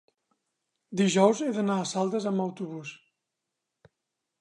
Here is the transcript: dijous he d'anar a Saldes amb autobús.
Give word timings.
dijous 1.01 1.43
he 1.47 1.51
d'anar 1.59 1.77
a 1.81 1.85
Saldes 1.91 2.29
amb 2.33 2.47
autobús. 2.49 2.99